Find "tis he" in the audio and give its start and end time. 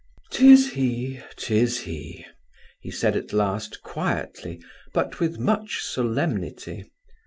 0.31-1.19, 1.35-2.25